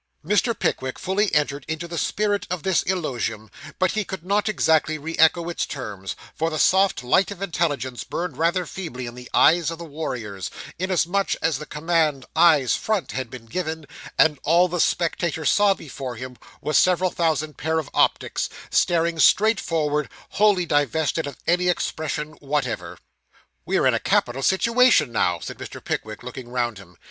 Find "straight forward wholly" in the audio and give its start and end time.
19.19-20.65